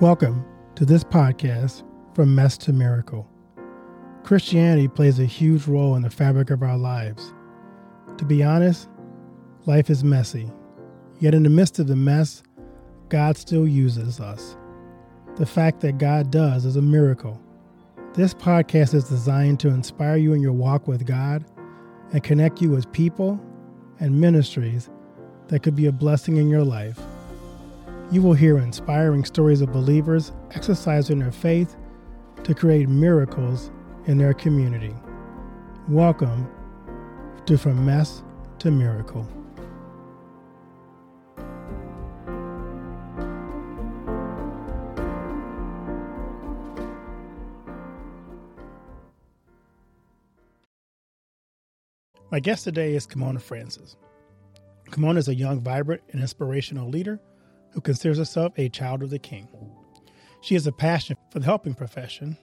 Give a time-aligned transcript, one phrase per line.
[0.00, 1.82] Welcome to this podcast
[2.14, 3.28] from mess to miracle.
[4.24, 7.34] Christianity plays a huge role in the fabric of our lives.
[8.16, 8.88] To be honest,
[9.66, 10.50] life is messy.
[11.18, 12.42] Yet in the midst of the mess,
[13.10, 14.56] God still uses us.
[15.36, 17.38] The fact that God does is a miracle.
[18.14, 21.44] This podcast is designed to inspire you in your walk with God
[22.14, 23.38] and connect you with people
[23.98, 24.88] and ministries
[25.48, 26.98] that could be a blessing in your life.
[28.12, 31.76] You will hear inspiring stories of believers exercising their faith
[32.42, 33.70] to create miracles
[34.06, 34.92] in their community.
[35.86, 36.48] Welcome
[37.46, 38.24] to From Mess
[38.58, 39.28] to Miracle.
[52.32, 53.94] My guest today is Kemone Francis.
[54.86, 57.20] Kemone is a young, vibrant, and inspirational leader
[57.72, 59.48] who considers herself a child of the King.
[60.40, 62.36] She has a passion for the helping profession,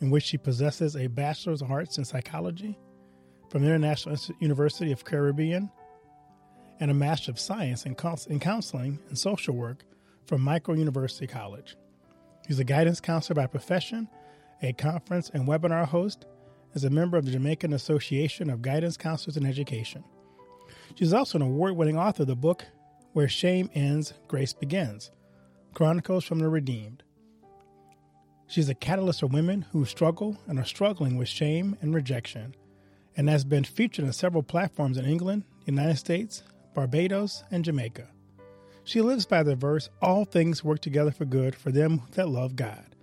[0.00, 2.78] in which she possesses a Bachelor's of Arts in Psychology
[3.48, 5.70] from the International University of Caribbean
[6.80, 9.84] and a Master of Science in, Counseling and Social Work
[10.26, 11.76] from Mico University College.
[12.46, 14.08] She's a guidance counselor by profession,
[14.62, 16.26] a conference and webinar host,
[16.74, 20.04] is a member of the Jamaican Association of Guidance Counselors in Education.
[20.94, 22.64] She's also an award winning author of the book
[23.16, 25.10] Where Shame Ends, Grace Begins
[25.72, 27.02] Chronicles from the Redeemed.
[28.46, 32.54] She's a catalyst for women who struggle and are struggling with shame and rejection,
[33.16, 36.42] and has been featured on several platforms in England, United States,
[36.74, 38.06] Barbados, and Jamaica.
[38.84, 42.54] She lives by the verse All things work together for good for them that love
[42.54, 42.96] God,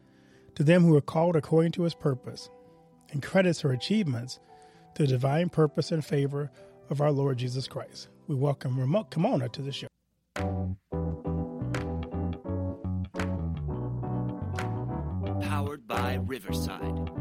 [0.53, 2.51] to them who are called according to his purpose
[3.09, 4.39] and credits her achievements
[4.93, 6.51] to the divine purpose and favor
[6.91, 8.09] of our Lord Jesus Christ.
[8.27, 9.87] We welcome Remote Kemone to the show.
[16.33, 17.11] Riverside.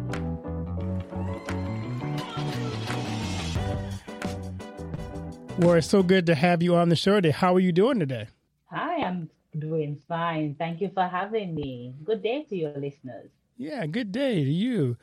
[5.59, 7.31] Well, it's so good to have you on the show today.
[7.31, 8.29] How are you doing today?
[8.71, 9.29] Hi, I'm
[9.59, 10.57] doing fine.
[10.59, 11.93] Thank you for having me.
[12.05, 13.29] Good day to your listeners.
[13.59, 14.97] Yeah, good day to you.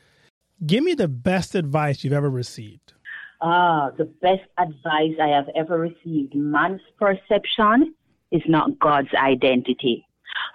[0.65, 2.93] Give me the best advice you've ever received.
[3.41, 6.33] Ah, the best advice I have ever received.
[6.33, 7.93] Man's perception
[8.31, 10.08] is not God's identity.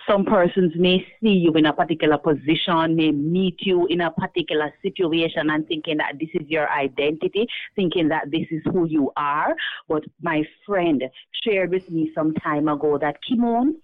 [0.09, 4.73] Some persons may see you in a particular position, may meet you in a particular
[4.83, 9.55] situation and thinking that this is your identity, thinking that this is who you are.
[9.89, 11.03] But my friend
[11.43, 13.75] shared with me some time ago that Kemone,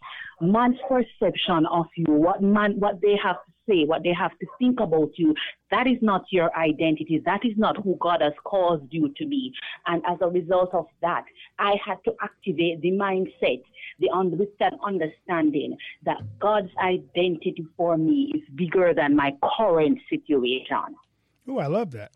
[0.41, 4.47] man's perception of you, what man, what they have to say, what they have to
[4.59, 5.35] think about you,
[5.71, 7.23] that is not your identity.
[7.25, 9.53] That is not who God has caused you to be.
[9.87, 11.25] And as a result of that,
[11.61, 13.63] I had to activate the mindset,
[13.99, 20.97] the understanding that God's identity for me is bigger than my current situation.
[21.47, 22.13] Oh, I love that.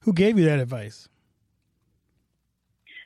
[0.00, 1.08] Who gave you that advice?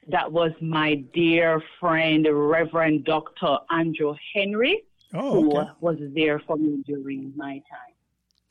[0.08, 3.58] That was my dear friend, Reverend Dr.
[3.70, 5.40] Andrew Henry, oh, okay.
[5.40, 7.94] who was there for me during my time.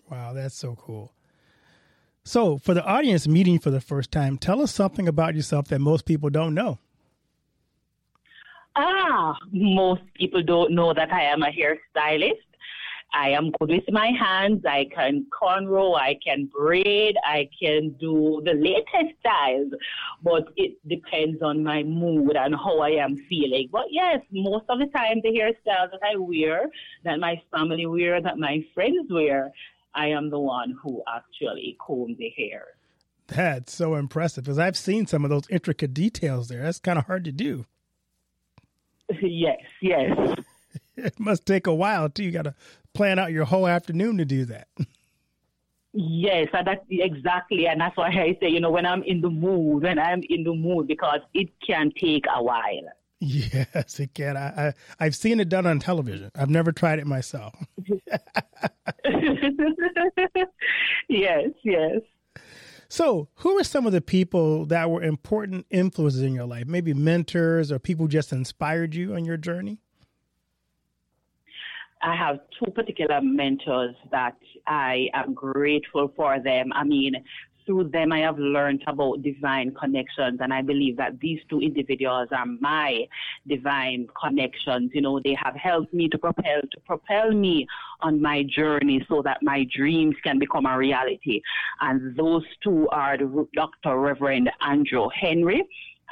[0.10, 1.14] Wow, that's so cool.
[2.24, 5.80] So, for the audience meeting for the first time, tell us something about yourself that
[5.80, 6.80] most people don't know.
[8.76, 12.40] Ah, most people don't know that I am a hairstylist.
[13.14, 14.66] I am good with my hands.
[14.66, 19.72] I can cornrow, I can braid, I can do the latest styles,
[20.24, 23.70] but it depends on my mood and how I am feeling.
[23.72, 26.66] But yes, most of the time, the hairstyles that I wear,
[27.04, 29.52] that my family wear, that my friends wear,
[29.94, 32.66] I am the one who actually comb the hair.
[33.28, 36.64] That's so impressive because I've seen some of those intricate details there.
[36.64, 37.66] That's kind of hard to do.
[39.22, 40.38] Yes, yes.
[40.98, 42.24] it must take a while too.
[42.24, 42.56] You got to
[42.94, 44.68] plan out your whole afternoon to do that.
[45.96, 49.84] Yes, that's exactly, and that's why I say, you know, when I'm in the mood,
[49.84, 52.90] when I'm in the mood, because it can take a while.
[53.20, 54.36] Yes, it can.
[54.36, 56.30] I, I I've seen it done on television.
[56.36, 57.54] I've never tried it myself.
[61.08, 62.02] yes, yes.
[62.94, 66.68] So, who are some of the people that were important influences in your life?
[66.68, 69.80] Maybe mentors or people just inspired you on your journey?
[72.04, 74.38] I have two particular mentors that
[74.68, 76.72] I am grateful for them.
[76.72, 77.16] I mean,
[77.66, 82.30] through them, I have learned about divine connections, and I believe that these two individuals
[82.32, 83.08] are my
[83.48, 84.92] divine connections.
[84.94, 87.68] You know, they have helped me to propel to propel me
[88.02, 91.42] on my journey so that my dreams can become a reality.
[91.82, 94.00] And those two are Dr.
[94.00, 95.64] Reverend Andrew Henry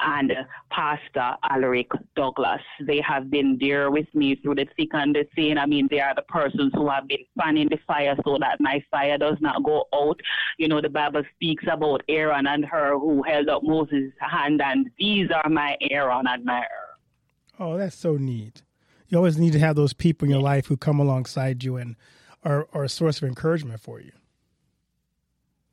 [0.04, 0.32] and
[0.70, 2.60] Pastor Alaric Douglas.
[2.80, 5.58] They have been there with me through the thick and the thin.
[5.58, 8.84] I mean, they are the persons who have been fanning the fire so that my
[8.90, 10.20] fire does not go out.
[10.58, 14.90] You know, the Bible speaks about Aaron and Hur who held up Moses' hand, and
[14.98, 17.64] these are my Aaron and my Hur.
[17.64, 18.62] Oh, that's so neat.
[19.08, 21.96] You always need to have those people in your life who come alongside you and
[22.44, 24.12] are, are a source of encouragement for you.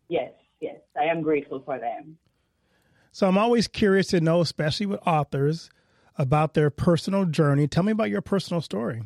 [0.09, 0.77] Yes, yes.
[0.99, 2.17] I am grateful for them.
[3.11, 5.69] So I'm always curious to know, especially with authors,
[6.17, 7.67] about their personal journey.
[7.67, 9.03] Tell me about your personal story.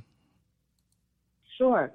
[1.58, 1.92] Sure.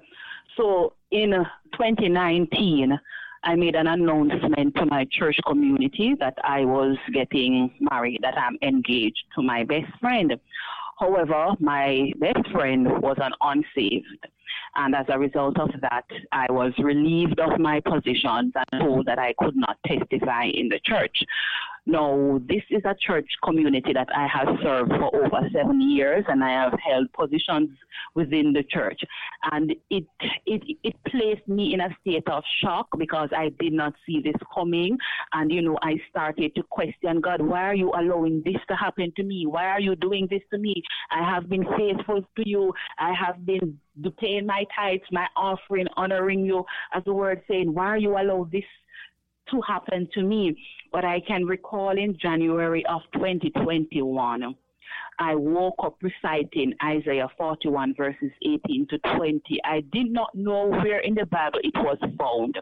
[0.55, 2.97] So in uh, 2019,
[3.43, 8.57] I made an announcement to my church community that I was getting married, that I'm
[8.61, 10.33] engaged to my best friend.
[10.99, 14.27] However, my best friend was an unsaved.
[14.75, 19.19] And as a result of that, I was relieved of my positions and told that
[19.19, 21.23] I could not testify in the church.
[21.85, 26.43] Now, this is a church community that I have served for over seven years, and
[26.43, 27.69] I have held positions
[28.15, 28.99] within the church.
[29.51, 30.05] And it,
[30.45, 34.35] it, it placed me in a state of shock because I did not see this
[34.53, 34.97] coming.
[35.33, 39.11] And, you know, I started to question God, why are you allowing this to happen
[39.15, 39.45] to me?
[39.47, 40.83] Why are you doing this to me?
[41.11, 42.73] I have been faithful to you.
[42.99, 43.79] I have been
[44.19, 48.49] paying my tithes, my offering, honoring you, as the word saying, why are you allowing
[48.51, 48.63] this
[49.51, 50.55] to happen to me?
[50.91, 54.55] But I can recall in January of 2021,
[55.19, 59.59] I woke up reciting Isaiah 41 verses 18 to 20.
[59.65, 62.57] I did not know where in the Bible it was found.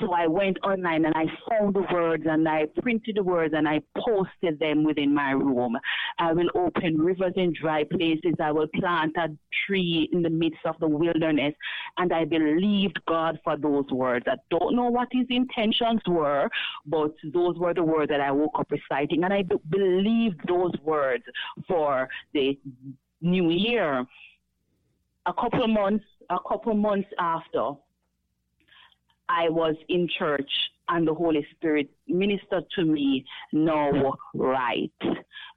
[0.00, 3.68] So I went online and I found the words and I printed the words and
[3.68, 5.78] I posted them within my room.
[6.18, 8.34] I will open rivers in dry places.
[8.40, 9.28] I will plant a
[9.66, 11.54] tree in the midst of the wilderness.
[11.98, 14.26] And I believed God for those words.
[14.28, 16.48] I don't know what his intentions were,
[16.86, 19.24] but those were the words that I woke up reciting.
[19.24, 21.24] And I believed those words
[21.68, 22.58] for the
[23.20, 24.04] new year.
[25.26, 27.72] A couple months, a couple months after,
[29.28, 30.50] I was in church
[30.88, 34.90] and the Holy Spirit ministered to me, no right.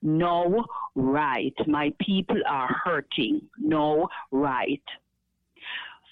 [0.02, 0.66] No
[0.96, 1.54] right.
[1.68, 3.42] My people are hurting.
[3.58, 4.84] No right.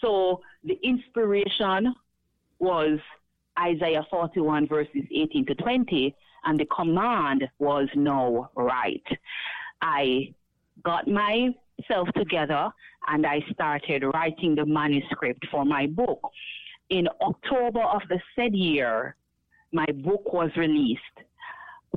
[0.01, 1.95] So the inspiration
[2.59, 2.99] was
[3.57, 6.15] Isaiah 41 verses 18 to 20
[6.45, 9.03] and the command was no right.
[9.81, 10.33] I
[10.83, 12.69] got myself together
[13.07, 16.21] and I started writing the manuscript for my book
[16.89, 19.15] in October of the said year,
[19.71, 21.01] my book was released.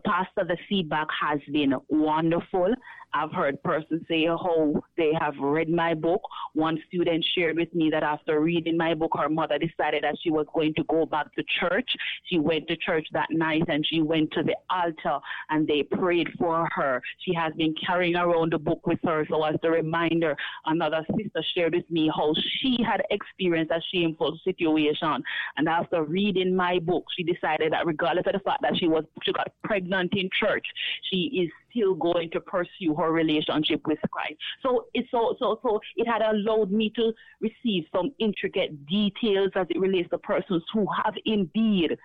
[0.05, 2.75] Pastor, the feedback has been wonderful.
[3.15, 6.21] I've heard persons say how they have read my book.
[6.55, 10.31] One student shared with me that after reading my book, her mother decided that she
[10.31, 11.89] was going to go back to church.
[12.25, 15.19] She went to church that night and she went to the altar
[15.51, 17.03] and they prayed for her.
[17.21, 19.27] She has been carrying around the book with her.
[19.31, 24.39] So, as a reminder, another sister shared with me how she had experienced a shameful
[24.45, 25.23] situation.
[25.57, 29.05] And after reading my book, she decided that regardless of the fact that she was
[29.23, 30.67] she got pregnant in church,
[31.11, 34.35] she is still going to pursue her relationship with Christ.
[34.63, 39.67] So it's so so so it had allowed me to receive some intricate details as
[39.71, 41.97] it relates to persons who have indeed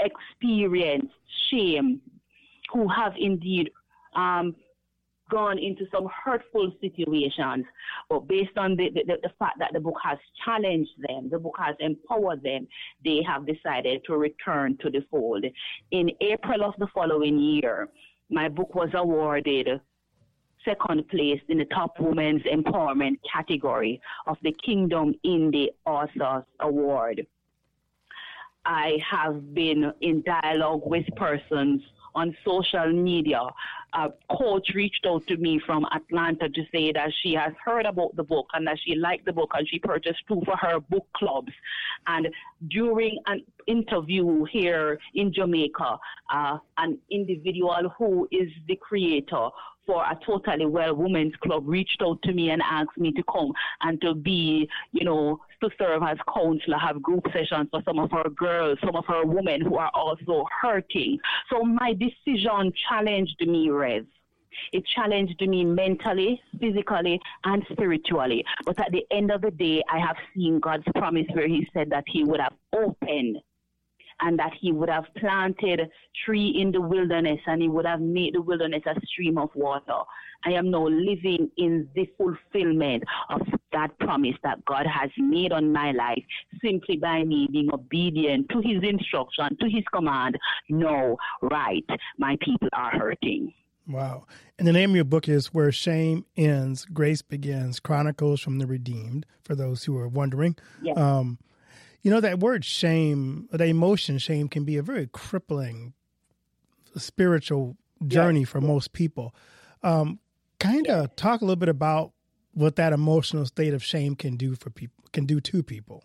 [0.00, 1.14] experienced
[1.50, 2.00] shame,
[2.72, 3.70] who have indeed
[4.14, 4.54] um,
[5.30, 7.64] gone into some hurtful situations,
[8.08, 11.54] but based on the, the, the, fact that the book has challenged them, the book
[11.58, 12.66] has empowered them,
[13.04, 15.44] they have decided to return to the fold.
[15.90, 17.88] In April of the following year,
[18.30, 19.80] my book was awarded
[20.64, 27.26] second place in the top women's empowerment category of the Kingdom Indie Authors Award.
[28.64, 31.80] I have been in dialogue with persons
[32.18, 33.40] on social media.
[33.94, 38.14] A coach reached out to me from Atlanta to say that she has heard about
[38.16, 41.06] the book and that she liked the book and she purchased two for her book
[41.16, 41.52] clubs.
[42.06, 42.28] And
[42.68, 45.98] during an interview here in Jamaica,
[46.34, 49.48] uh, an individual who is the creator
[49.86, 53.52] for a totally well women's club reached out to me and asked me to come
[53.80, 58.12] and to be, you know, to serve as counselor, have group sessions for some of
[58.12, 61.18] our girls, some of our women who are also hurting.
[61.50, 64.04] So my decision challenged me, Rez.
[64.72, 68.44] It challenged me mentally, physically, and spiritually.
[68.64, 71.90] But at the end of the day, I have seen God's promise where He said
[71.90, 73.38] that He would have opened
[74.20, 75.90] and that he would have planted
[76.24, 79.98] tree in the wilderness and he would have made the wilderness a stream of water.
[80.44, 83.40] I am now living in the fulfillment of
[83.72, 86.22] that promise that God has made on my life
[86.62, 90.38] simply by me being obedient to his instruction, to his command.
[90.68, 91.84] No, right,
[92.18, 93.52] my people are hurting.
[93.88, 94.26] Wow.
[94.58, 98.66] And the name of your book is Where Shame Ends, Grace Begins Chronicles from the
[98.66, 100.56] Redeemed, for those who are wondering.
[100.82, 100.98] Yes.
[100.98, 101.38] Um,
[102.02, 105.94] you know, that word shame, the emotion shame, can be a very crippling
[106.96, 107.76] spiritual
[108.06, 108.48] journey yes.
[108.48, 109.34] for most people.
[109.82, 110.18] Um,
[110.58, 112.12] kind of talk a little bit about
[112.52, 116.04] what that emotional state of shame can do for people, can do to people.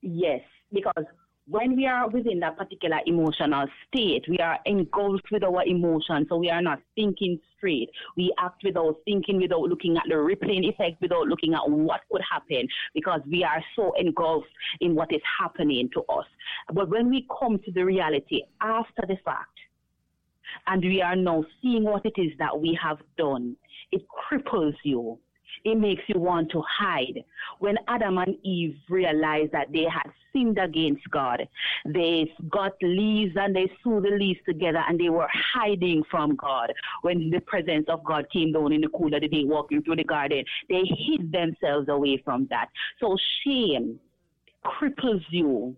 [0.00, 0.40] Yes,
[0.72, 1.04] because
[1.48, 6.36] when we are within that particular emotional state, we are engulfed with our emotions, so
[6.36, 7.90] we are not thinking straight.
[8.16, 12.22] We act without thinking, without looking at the rippling effect, without looking at what could
[12.30, 14.48] happen, because we are so engulfed
[14.80, 16.26] in what is happening to us.
[16.72, 19.48] But when we come to the reality after the fact,
[20.66, 23.56] and we are now seeing what it is that we have done,
[23.90, 25.18] it cripples you
[25.64, 27.24] it makes you want to hide.
[27.58, 31.46] When Adam and Eve realized that they had sinned against God,
[31.86, 36.72] they got leaves and they sewed the leaves together and they were hiding from God.
[37.02, 39.96] When the presence of God came down in the cool of the day, walking through
[39.96, 42.68] the garden, they hid themselves away from that.
[43.00, 43.98] So shame
[44.64, 45.76] cripples you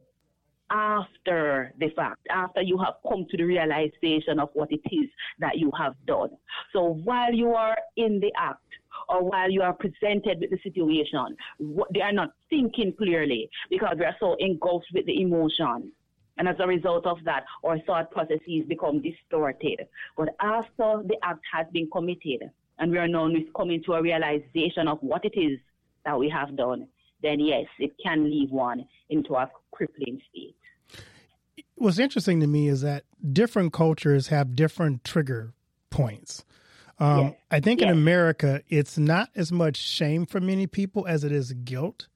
[0.70, 5.58] after the fact, after you have come to the realization of what it is that
[5.58, 6.30] you have done.
[6.72, 8.60] So while you are in the act,
[9.08, 11.36] or while you are presented with the situation,
[11.92, 15.92] they are not thinking clearly because they are so engulfed with the emotion.
[16.36, 19.86] And as a result of that, our thought processes become distorted.
[20.16, 24.88] But after the act has been committed, and we are now coming to a realization
[24.88, 25.60] of what it is
[26.04, 26.88] that we have done,
[27.22, 30.56] then yes, it can leave one into a crippling state.
[31.76, 35.54] What's interesting to me is that different cultures have different trigger
[35.90, 36.44] points.
[36.98, 37.34] Um, yes.
[37.50, 37.90] I think yes.
[37.90, 42.08] in America, it's not as much shame for many people as it is guilt.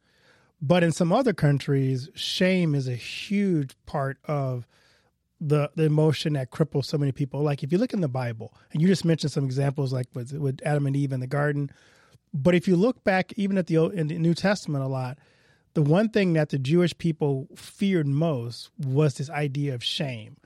[0.60, 4.66] But in some other countries, shame is a huge part of
[5.40, 7.42] the the emotion that cripples so many people.
[7.42, 10.32] Like if you look in the Bible, and you just mentioned some examples, like with,
[10.32, 11.70] with Adam and Eve in the garden.
[12.34, 15.18] But if you look back, even at the in the New Testament, a lot,
[15.74, 20.36] the one thing that the Jewish people feared most was this idea of shame.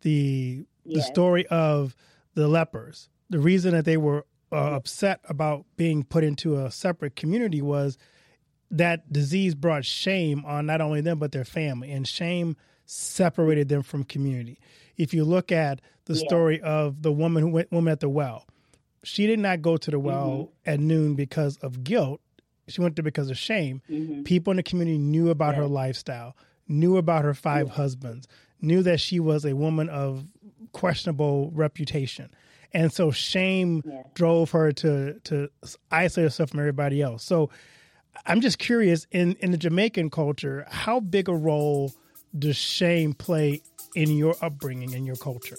[0.00, 0.96] The yes.
[0.96, 1.94] the story of
[2.34, 7.16] the lepers the reason that they were uh, upset about being put into a separate
[7.16, 7.98] community was
[8.70, 13.82] that disease brought shame on not only them but their family and shame separated them
[13.82, 14.60] from community
[14.96, 16.24] if you look at the yeah.
[16.28, 18.46] story of the woman who went woman at the well
[19.02, 20.70] she did not go to the well mm-hmm.
[20.70, 22.20] at noon because of guilt
[22.68, 24.22] she went there because of shame mm-hmm.
[24.22, 25.62] people in the community knew about yeah.
[25.62, 26.36] her lifestyle
[26.68, 27.74] knew about her five yeah.
[27.74, 28.28] husbands
[28.60, 30.24] knew that she was a woman of
[30.70, 32.30] questionable reputation
[32.74, 34.02] and so shame yeah.
[34.14, 35.48] drove her to to
[35.90, 37.24] isolate herself from everybody else.
[37.24, 37.48] So
[38.26, 41.92] I'm just curious in in the Jamaican culture, how big a role
[42.36, 43.62] does shame play
[43.94, 45.58] in your upbringing in your culture?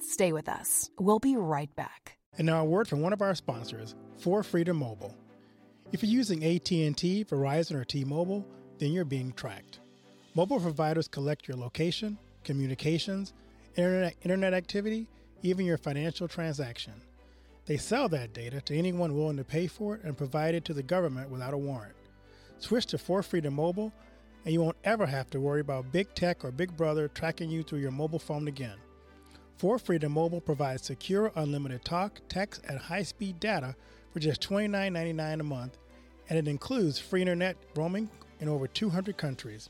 [0.00, 0.90] Stay with us.
[0.98, 2.18] We'll be right back.
[2.36, 5.16] And now a word from one of our sponsors, For Freedom Mobile.
[5.92, 8.46] If you're using AT&T, Verizon, or T-Mobile,
[8.78, 9.78] then you're being tracked.
[10.34, 13.34] Mobile providers collect your location communications,
[13.76, 15.06] internet, internet activity,
[15.42, 16.94] even your financial transaction.
[17.66, 20.72] They sell that data to anyone willing to pay for it and provide it to
[20.72, 21.94] the government without a warrant.
[22.58, 23.92] Switch to For Freedom Mobile,
[24.46, 27.62] and you won't ever have to worry about big tech or big brother tracking you
[27.62, 28.78] through your mobile phone again.
[29.58, 33.76] For Freedom Mobile provides secure, unlimited talk, text, and high speed data
[34.10, 35.76] for just $29.99 a month,
[36.30, 38.08] and it includes free internet roaming
[38.40, 39.68] in over 200 countries.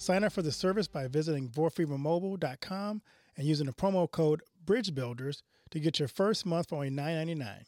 [0.00, 3.02] Sign up for the service by visiting forfreedommobile.com
[3.36, 7.64] and using the promo code BridgeBuilders to get your first month for only $9.99.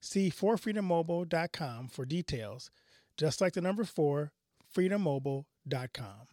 [0.00, 2.70] See forfreedommobile.com for details,
[3.16, 4.30] just like the number 4,
[4.74, 6.28] freedommobile.com.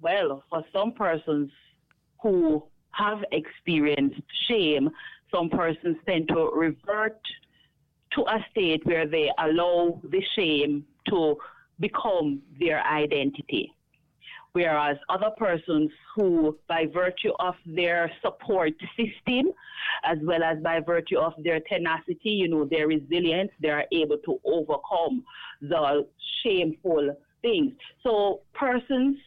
[0.00, 1.50] Well, for some persons
[2.22, 4.88] who have experienced shame,
[5.34, 7.20] some persons tend to revert
[8.12, 11.36] to a state where they allow the shame to
[11.78, 13.72] become their identity.
[14.52, 19.52] Whereas other persons who, by virtue of their support system,
[20.04, 24.18] as well as by virtue of their tenacity, you know, their resilience, they are able
[24.24, 25.24] to overcome
[25.60, 26.04] the
[26.42, 27.72] shameful things.
[28.02, 29.18] So persons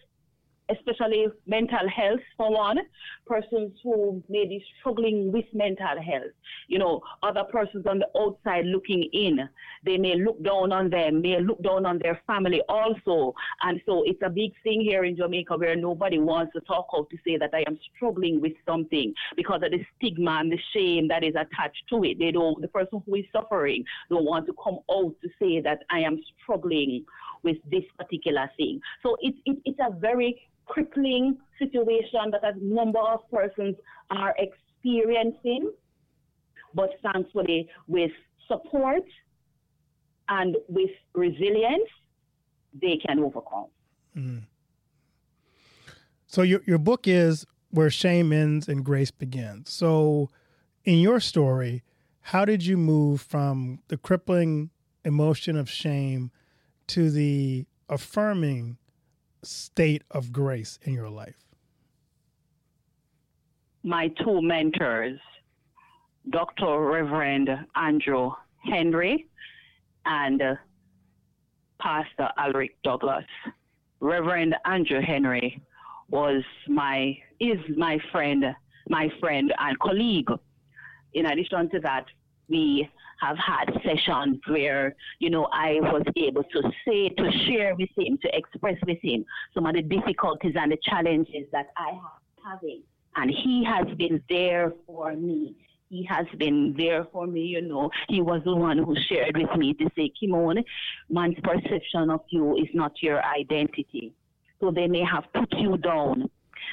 [0.69, 2.77] especially mental health for one,
[3.25, 6.31] persons who may be struggling with mental health.
[6.67, 9.49] You know, other persons on the outside looking in,
[9.85, 13.33] they may look down on them, may look down on their family also.
[13.61, 17.09] And so it's a big thing here in Jamaica where nobody wants to talk out
[17.09, 21.07] to say that I am struggling with something because of the stigma and the shame
[21.09, 22.19] that is attached to it.
[22.19, 25.79] They don't, the person who is suffering don't want to come out to say that
[25.89, 27.05] I am struggling
[27.43, 28.79] with this particular thing.
[29.01, 33.75] So it, it, it's a very crippling situation that a number of persons
[34.09, 35.71] are experiencing,
[36.73, 38.11] but thankfully, with
[38.47, 39.03] support
[40.29, 41.89] and with resilience,
[42.81, 43.67] they can overcome.
[44.17, 44.43] Mm.
[46.27, 49.71] So your your book is where shame ends and grace begins.
[49.71, 50.29] So
[50.83, 51.83] in your story,
[52.21, 54.69] how did you move from the crippling
[55.03, 56.31] emotion of shame
[56.87, 58.77] to the affirming
[59.45, 61.45] state of grace in your life?
[63.83, 65.19] My two mentors,
[66.29, 66.79] Dr.
[66.79, 68.31] Reverend Andrew
[68.63, 69.27] Henry
[70.05, 70.55] and uh,
[71.81, 73.25] Pastor Alric Douglas.
[73.99, 75.61] Reverend Andrew Henry
[76.09, 78.43] was my is my friend,
[78.89, 80.29] my friend and colleague.
[81.13, 82.05] In addition to that,
[82.47, 82.89] we
[83.23, 88.17] have had sessions where, you know, I was able to say, to share with him,
[88.23, 92.01] to express with him some of the difficulties and the challenges that I am
[92.45, 92.83] having.
[93.15, 95.55] And he has been there for me.
[95.89, 97.91] He has been there for me, you know.
[98.09, 100.63] He was the one who shared with me to say, Kemone,
[101.09, 104.13] man's perception of you is not your identity.
[104.59, 106.29] So they may have put you down.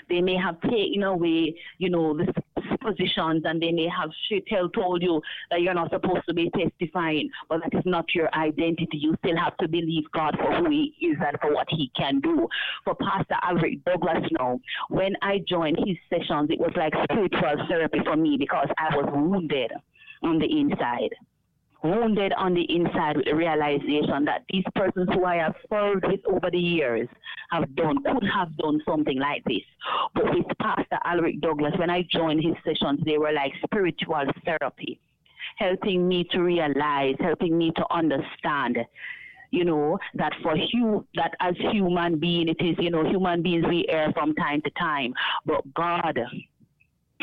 [0.09, 2.33] They may have taken away, you know, the
[2.81, 4.11] positions and they may have
[4.49, 5.21] tell told you
[5.51, 8.99] that you're not supposed to be testifying, but that is not your identity.
[8.99, 12.21] You still have to believe God for who He is and for what He can
[12.21, 12.49] do.
[12.85, 17.99] For Pastor Alric Douglas now, when I joined his sessions, it was like spiritual therapy
[18.05, 19.73] for me because I was wounded
[20.23, 21.15] on the inside
[21.83, 26.21] wounded on the inside with the realization that these persons who I have served with
[26.27, 27.09] over the years
[27.51, 29.63] have done, could have done something like this.
[30.15, 35.01] But with Pastor Alric Douglas, when I joined his sessions, they were like spiritual therapy,
[35.57, 38.79] helping me to realize, helping me to understand
[39.53, 43.65] you know, that for you, that as human being, it is, you know, human beings
[43.69, 45.13] we err from time to time,
[45.45, 46.19] but God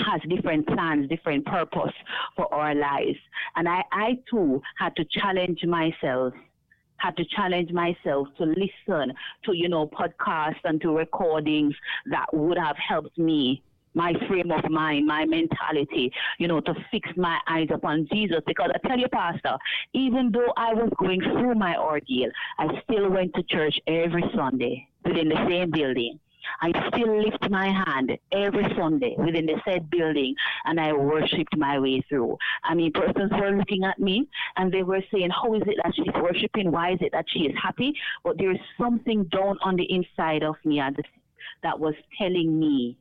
[0.05, 1.93] has different plans, different purpose
[2.35, 3.17] for our lives.
[3.55, 6.33] And I, I too had to challenge myself
[6.99, 11.75] had to challenge myself to listen to, you know, podcasts and to recordings
[12.07, 13.61] that would have helped me
[13.97, 18.37] my frame of mind, my mentality, you know, to fix my eyes upon Jesus.
[18.45, 19.57] Because I tell you, Pastor,
[19.93, 22.29] even though I was going through my ordeal,
[22.59, 26.19] I still went to church every Sunday within the same building.
[26.61, 31.79] I still lift my hand every Sunday within the said building and I worshiped my
[31.79, 32.37] way through.
[32.63, 35.93] I mean, persons were looking at me and they were saying, How is it that
[35.95, 36.71] she's worshiping?
[36.71, 37.93] Why is it that she is happy?
[38.23, 40.81] But there's something down on the inside of me
[41.63, 42.97] that was telling me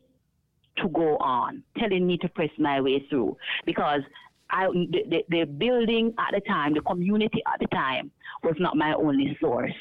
[0.78, 3.36] to go on, telling me to press my way through.
[3.64, 4.02] Because
[4.50, 8.10] I, the, the building at the time, the community at the time,
[8.42, 9.72] was not my only source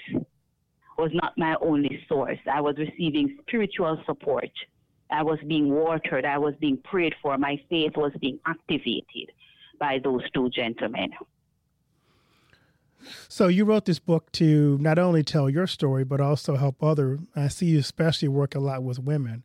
[0.97, 2.39] was not my only source.
[2.51, 4.49] I was receiving spiritual support.
[5.11, 6.25] I was being watered.
[6.25, 7.37] I was being prayed for.
[7.37, 9.31] My faith was being activated
[9.79, 11.11] by those two gentlemen.
[13.27, 17.19] So you wrote this book to not only tell your story, but also help other.
[17.35, 19.43] I see you especially work a lot with women.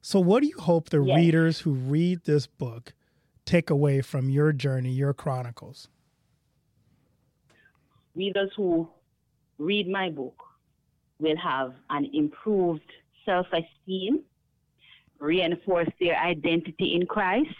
[0.00, 1.16] So what do you hope the yes.
[1.16, 2.94] readers who read this book
[3.44, 5.88] take away from your journey, your chronicles?
[8.14, 8.88] Readers who
[9.58, 10.45] read my book
[11.18, 12.82] will have an improved
[13.24, 14.20] self esteem,
[15.18, 17.54] reinforce their identity in Christ,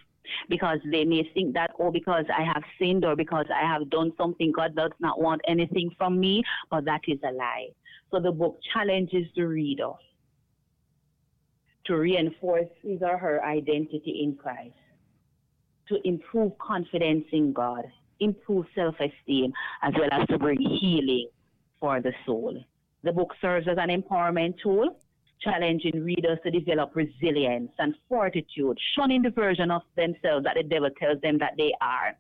[0.49, 4.13] because they may think that, oh, because I have sinned or because I have done
[4.19, 7.69] something, God does not want anything from me, but that is a lie.
[8.11, 9.91] So the book challenges the reader
[11.87, 14.75] to reinforce his or her identity in Christ,
[15.89, 17.85] to improve confidence in God,
[18.21, 21.29] improve self esteem, as well as to bring healing
[21.81, 22.57] for the soul.
[23.07, 24.99] The book serves as an empowerment tool,
[25.41, 30.91] challenging readers to develop resilience and fortitude, shunning the version of themselves that the devil
[30.99, 32.17] tells them that they are.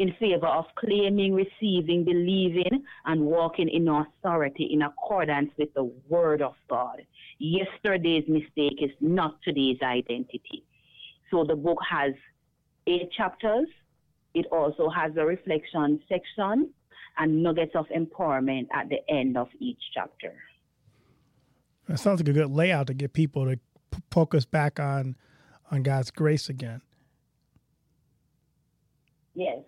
[0.00, 6.42] In favor of claiming, receiving, believing, and walking in authority in accordance with the Word
[6.42, 7.02] of God.
[7.38, 10.64] Yesterday's mistake is not today's identity.
[11.30, 12.12] So the book has
[12.88, 13.68] eight chapters.
[14.34, 16.70] It also has a reflection section
[17.18, 20.32] and nuggets of empowerment at the end of each chapter.
[21.88, 23.58] It sounds like a good layout to get people to
[23.90, 25.16] p- focus back on
[25.70, 26.80] on God's grace again.
[29.34, 29.60] Yes.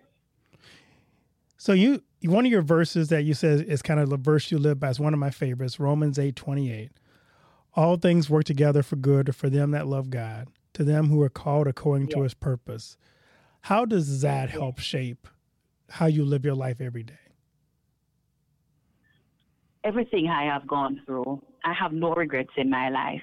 [1.57, 4.57] So you one of your verses that you said is kind of the verse you
[4.57, 6.91] live by is one of my favorites, Romans eight twenty eight.
[7.75, 11.29] All things work together for good for them that love God, to them who are
[11.29, 12.97] called according to his purpose.
[13.65, 14.59] How does that mm-hmm.
[14.59, 15.27] help shape
[15.89, 17.25] how you live your life every day?
[19.85, 23.21] everything I have gone through, I have no regrets in my life.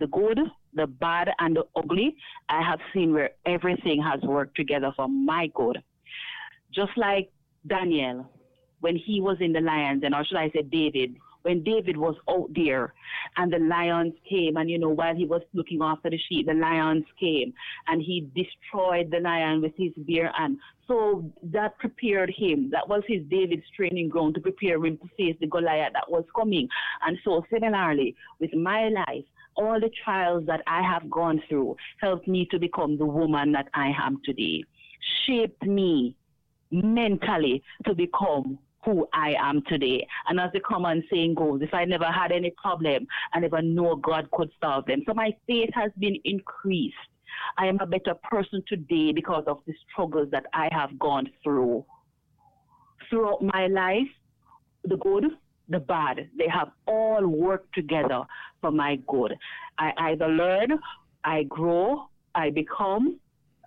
[0.00, 0.40] The good,
[0.74, 2.16] the bad, and the ugly,
[2.48, 5.78] I have seen where everything has worked together for my good.
[6.74, 7.30] Just like
[7.66, 8.28] Daniel,
[8.80, 12.16] when he was in the lions, and or should I say David, when David was
[12.28, 12.94] out there
[13.36, 16.54] and the lions came, and you know, while he was looking after the sheep, the
[16.54, 17.52] lions came
[17.88, 20.58] and he destroyed the lion with his bare hand.
[20.88, 22.70] So that prepared him.
[22.70, 26.24] That was his David's training ground to prepare him to face the Goliath that was
[26.34, 26.68] coming.
[27.06, 29.24] And so, similarly, with my life,
[29.54, 33.68] all the trials that I have gone through helped me to become the woman that
[33.74, 34.64] I am today,
[35.26, 36.16] shaped me
[36.70, 40.06] mentally to become who I am today.
[40.28, 43.96] And as the common saying goes, if I never had any problem, I never know
[43.96, 45.02] God could solve them.
[45.06, 46.96] So my faith has been increased.
[47.58, 51.84] I am a better person today because of the struggles that I have gone through.
[53.08, 54.08] Throughout my life,
[54.84, 55.24] the good,
[55.68, 58.24] the bad, they have all worked together
[58.60, 59.34] for my good.
[59.78, 60.78] I either learn,
[61.24, 63.18] I grow, I become,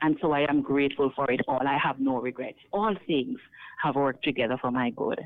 [0.06, 1.62] and so I am grateful for it all.
[1.68, 2.60] I have no regrets.
[2.72, 3.39] All things
[3.82, 5.20] have worked together for my good.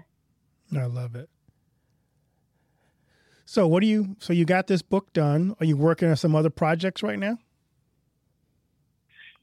[0.73, 1.29] I love it.
[3.43, 5.53] So what do you so you got this book done?
[5.59, 7.39] Are you working on some other projects right now?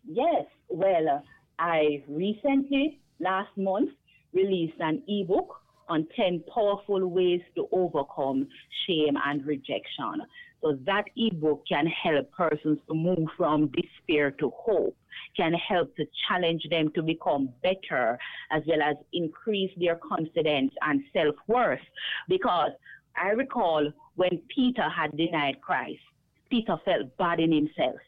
[0.08, 1.20] Yes, well, uh,
[1.58, 3.90] I recently, last month,
[4.32, 8.48] released an ebook on 10 powerful ways to overcome
[8.86, 10.22] shame and rejection.
[10.62, 14.96] So that ebook can help persons to move from despair to hope,
[15.36, 18.18] can help to challenge them to become better,
[18.50, 21.80] as well as increase their confidence and self worth.
[22.28, 22.72] Because
[23.16, 26.00] I recall when Peter had denied Christ,
[26.50, 27.98] Peter felt bad in himself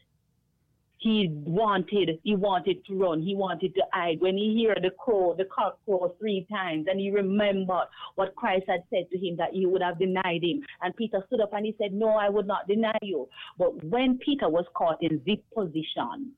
[0.99, 4.19] he wanted he wanted to run he wanted to hide.
[4.19, 8.65] When he heard the crow the cock crow three times and he remembered what christ
[8.67, 10.61] had said to him that he would have denied him.
[10.81, 13.27] And peter stood up and he said no i would not deny you.
[13.57, 16.33] But when peter was caught in this position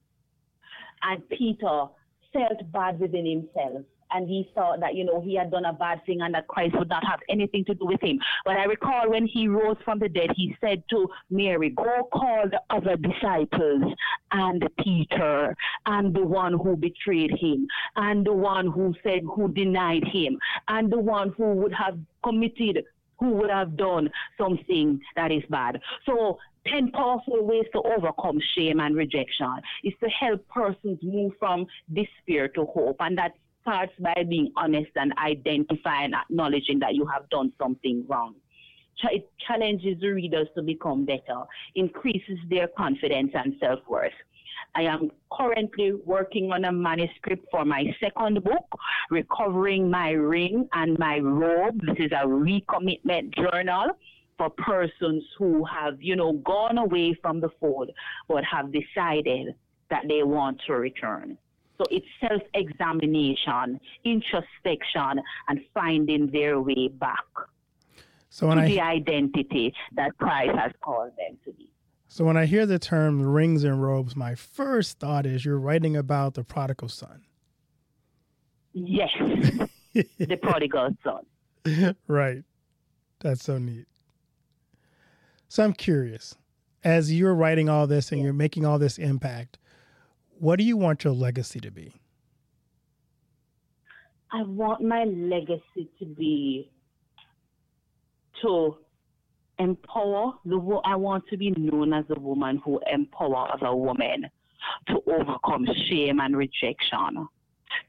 [1.03, 1.85] and peter
[2.31, 6.05] felt bad within himself and he thought that, you know, he had done a bad
[6.05, 8.19] thing and that Christ would not have anything to do with him.
[8.45, 12.45] But I recall when he rose from the dead, he said to Mary, Go call
[12.49, 13.93] the other disciples
[14.31, 20.03] and Peter and the one who betrayed him and the one who said, who denied
[20.11, 22.83] him and the one who would have committed
[23.19, 25.79] who would have done something that is bad.
[26.07, 31.67] So 10 powerful ways to overcome shame and rejection is to help persons move from
[31.93, 32.97] despair to hope.
[32.99, 38.35] And that starts by being honest and identifying, acknowledging that you have done something wrong.
[39.03, 41.43] It challenges the readers to become better,
[41.75, 44.13] increases their confidence and self worth.
[44.75, 48.65] I am currently working on a manuscript for my second book,
[49.09, 51.81] Recovering My Ring and My Robe.
[51.85, 53.87] This is a recommitment journal
[54.37, 57.89] for persons who have, you know, gone away from the fold
[58.27, 59.55] but have decided
[59.89, 61.37] that they want to return.
[61.81, 67.25] So it's self examination, introspection, and finding their way back
[68.29, 71.71] So when to I the identity that Christ has called them to be.
[72.07, 75.95] so when I hear the term rings and robes, my first thought is you're writing
[75.95, 77.23] about the prodigal son.
[78.73, 79.09] Yes,
[79.93, 81.95] the prodigal son.
[82.07, 82.43] right.
[83.21, 83.87] That's so neat.
[85.47, 86.35] So I'm curious,
[86.83, 89.57] as you're writing all this and you're making all this impact,
[90.41, 91.93] what do you want your legacy to be?
[94.31, 96.71] I want my legacy to be
[98.41, 98.75] to
[99.59, 104.31] empower the wo- I want to be known as a woman who empowers other women
[104.87, 107.27] to overcome shame and rejection,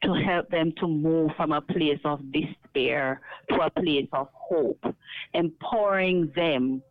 [0.03, 4.85] to help them to move from a place of despair to a place of hope,
[5.33, 6.83] empowering them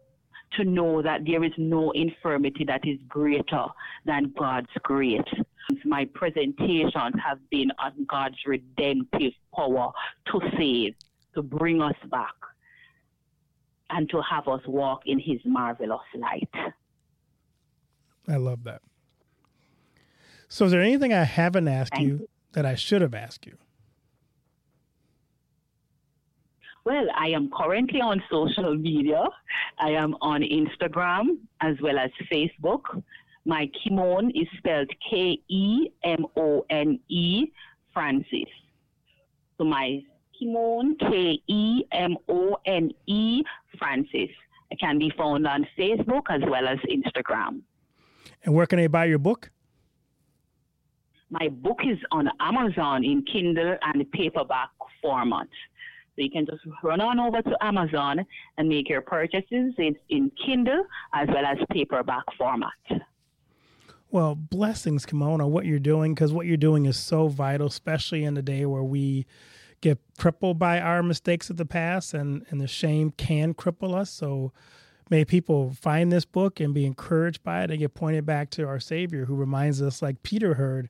[0.57, 3.65] to know that there is no infirmity that is greater
[4.05, 5.21] than God's grace.
[5.85, 9.91] My presentations have been on God's redemptive power
[10.27, 10.95] to save,
[11.35, 12.33] to bring us back,
[13.89, 16.49] and to have us walk in His marvelous light.
[18.27, 18.81] I love that.
[20.47, 23.57] So is there anything I haven't asked Thank you that I should have asked you?
[26.83, 29.23] Well, I am currently on social media
[29.81, 32.81] I am on Instagram as well as Facebook.
[33.45, 37.47] My Kemone is spelled K E M O N E
[37.93, 38.49] Francis.
[39.57, 40.01] So my
[40.39, 43.43] Kemone, K E M O N E
[43.77, 44.29] Francis.
[44.69, 47.61] It can be found on Facebook as well as Instagram.
[48.43, 49.51] And where can they buy your book?
[51.29, 54.69] My book is on Amazon in Kindle and paperback
[55.01, 55.47] format.
[56.15, 58.25] So you can just run on over to Amazon
[58.57, 62.71] and make your purchases in, in Kindle as well as paperback format.
[64.11, 68.25] Well, blessings, Kemone, on what you're doing, because what you're doing is so vital, especially
[68.25, 69.25] in the day where we
[69.79, 74.09] get crippled by our mistakes of the past and, and the shame can cripple us.
[74.09, 74.51] So
[75.09, 78.67] may people find this book and be encouraged by it and get pointed back to
[78.67, 80.89] our Savior who reminds us, like Peter heard,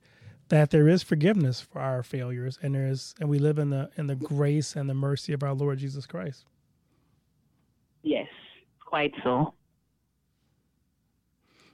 [0.50, 3.90] that there is forgiveness for our failures and there is and we live in the
[3.96, 6.44] in the grace and the mercy of our Lord Jesus Christ.
[8.04, 8.28] Yes,
[8.86, 9.54] quite so.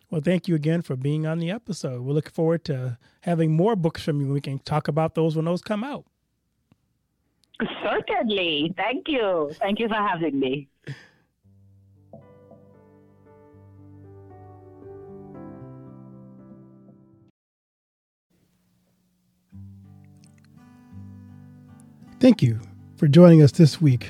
[0.10, 2.02] Well, thank you again for being on the episode.
[2.02, 4.32] We look forward to having more books from you.
[4.32, 6.06] We can talk about those when those come out.
[7.84, 8.74] Certainly.
[8.78, 9.52] Thank you.
[9.60, 10.70] Thank you for having me.
[22.20, 22.60] Thank you
[22.96, 24.10] for joining us this week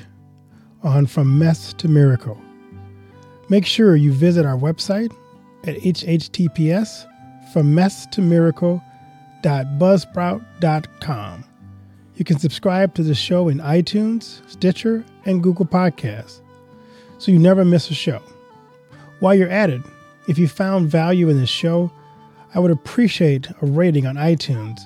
[0.82, 2.40] on From Mess to Miracle.
[3.50, 5.12] Make sure you visit our website
[5.64, 7.06] at https
[7.52, 8.22] from mess to.
[12.16, 16.40] You can subscribe to the show in iTunes, Stitcher, and Google Podcasts
[17.18, 18.22] so you never miss a show.
[19.20, 19.82] While you're at it,
[20.28, 21.90] if you found value in this show,
[22.54, 24.80] I would appreciate a rating on iTunes.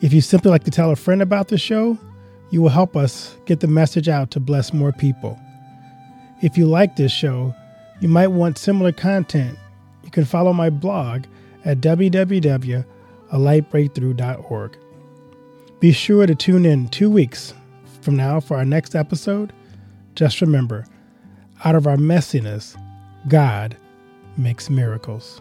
[0.00, 1.98] If you simply like to tell a friend about the show,
[2.50, 5.38] you will help us get the message out to bless more people.
[6.42, 7.54] If you like this show,
[8.00, 9.58] you might want similar content.
[10.12, 11.24] You can follow my blog
[11.64, 14.76] at www.alightbreakthrough.org.
[15.80, 17.54] Be sure to tune in two weeks
[18.02, 19.54] from now for our next episode.
[20.14, 20.84] Just remember,
[21.64, 22.78] out of our messiness,
[23.26, 23.74] God
[24.36, 25.40] makes miracles.